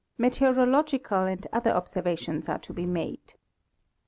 [0.17, 3.35] Meteorological and other observations are to be made.